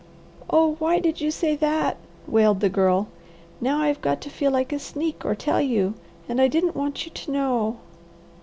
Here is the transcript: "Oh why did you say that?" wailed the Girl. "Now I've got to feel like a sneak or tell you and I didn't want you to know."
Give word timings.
"Oh 0.49 0.77
why 0.79 0.97
did 0.97 1.21
you 1.21 1.29
say 1.29 1.55
that?" 1.57 1.97
wailed 2.25 2.59
the 2.59 2.69
Girl. 2.69 3.07
"Now 3.61 3.81
I've 3.83 4.01
got 4.01 4.19
to 4.21 4.31
feel 4.31 4.49
like 4.49 4.73
a 4.73 4.79
sneak 4.79 5.23
or 5.23 5.35
tell 5.35 5.61
you 5.61 5.93
and 6.27 6.41
I 6.41 6.47
didn't 6.47 6.75
want 6.75 7.05
you 7.05 7.11
to 7.11 7.31
know." 7.31 7.77